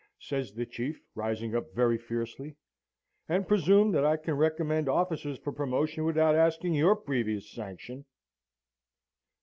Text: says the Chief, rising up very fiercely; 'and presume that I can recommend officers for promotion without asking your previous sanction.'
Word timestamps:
says 0.17 0.51
the 0.51 0.65
Chief, 0.65 0.99
rising 1.13 1.53
up 1.55 1.75
very 1.75 1.95
fiercely; 1.95 2.55
'and 3.29 3.47
presume 3.47 3.91
that 3.91 4.03
I 4.03 4.17
can 4.17 4.33
recommend 4.33 4.89
officers 4.89 5.37
for 5.37 5.51
promotion 5.51 6.05
without 6.05 6.33
asking 6.33 6.73
your 6.73 6.95
previous 6.95 7.51
sanction.' 7.51 8.05